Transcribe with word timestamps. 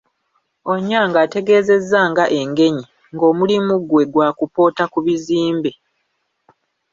Onyango 0.71 1.17
ategeezezza 1.25 1.99
nga 2.11 2.25
Engenyi 2.39 2.85
ng'omulimu 3.13 3.73
gwe 3.89 4.03
gwa 4.13 4.27
kupoota 4.37 4.83
ku 4.91 4.99
bizimbe. 5.05 5.71